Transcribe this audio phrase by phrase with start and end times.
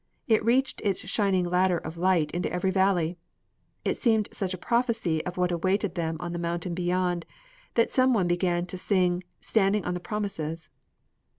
[0.27, 3.19] It reached its shining ladder of light into every valley.
[3.85, 7.23] It seemed such a prophecy of what awaited them on the mountain beyond,
[7.75, 10.69] that some one began to sing, "Standing on the Promises."